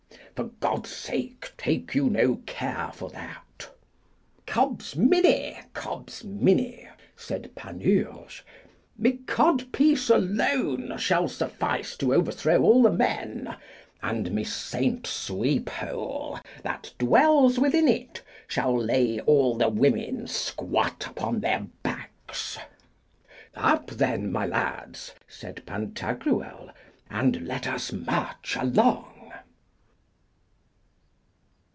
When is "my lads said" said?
24.31-25.61